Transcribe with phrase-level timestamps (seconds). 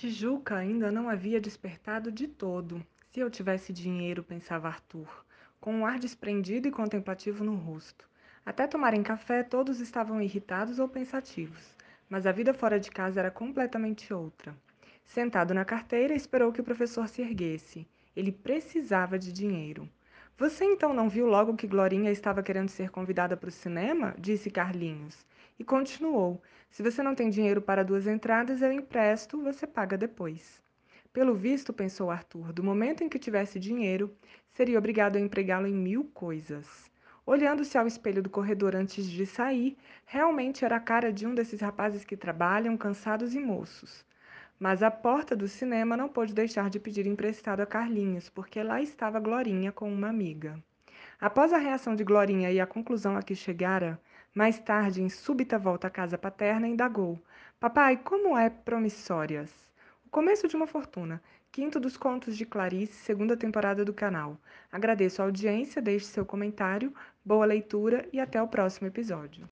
[0.00, 2.82] Tijuca ainda não havia despertado de todo.
[3.10, 5.26] Se eu tivesse dinheiro, pensava Arthur,
[5.60, 8.08] com um ar desprendido e contemplativo no rosto.
[8.42, 11.76] Até tomarem café, todos estavam irritados ou pensativos,
[12.08, 14.56] mas a vida fora de casa era completamente outra.
[15.04, 17.86] Sentado na carteira, esperou que o professor se erguesse.
[18.16, 19.86] Ele precisava de dinheiro.
[20.40, 24.14] Você então não viu logo que Glorinha estava querendo ser convidada para o cinema?
[24.18, 25.26] disse Carlinhos.
[25.58, 30.58] E continuou: Se você não tem dinheiro para duas entradas, eu empresto, você paga depois.
[31.12, 34.16] Pelo visto, pensou Arthur, do momento em que tivesse dinheiro,
[34.50, 36.90] seria obrigado a empregá-lo em mil coisas.
[37.26, 41.60] Olhando-se ao espelho do corredor antes de sair, realmente era a cara de um desses
[41.60, 44.06] rapazes que trabalham, cansados e moços.
[44.60, 48.82] Mas à porta do cinema não pôde deixar de pedir emprestado a Carlinhos, porque lá
[48.82, 50.62] estava Glorinha com uma amiga.
[51.18, 53.98] Após a reação de Glorinha e a conclusão a que chegara,
[54.34, 57.18] mais tarde, em súbita volta à casa paterna, indagou:
[57.58, 59.50] Papai, como é Promissórias?
[60.04, 61.22] O começo de uma fortuna.
[61.50, 64.38] Quinto dos contos de Clarice, segunda temporada do canal.
[64.70, 66.94] Agradeço a audiência, deixe seu comentário,
[67.24, 69.48] boa leitura e até o próximo episódio.